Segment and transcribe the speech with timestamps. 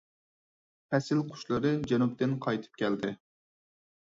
[0.95, 3.13] پەسىل قۇشلىرى جەنۇبتىن قايتىپ كەلدى.